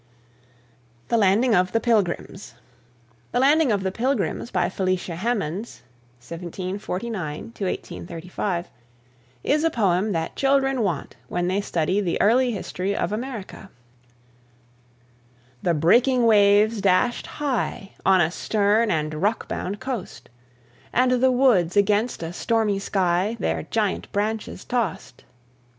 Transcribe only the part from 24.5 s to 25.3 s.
tossed.